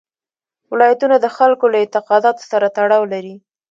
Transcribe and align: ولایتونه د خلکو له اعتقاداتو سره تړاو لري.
ولایتونه 0.71 1.15
د 1.19 1.25
خلکو 1.37 1.65
له 1.73 1.77
اعتقاداتو 1.83 2.43
سره 2.51 2.67
تړاو 2.77 3.03
لري. 3.13 3.35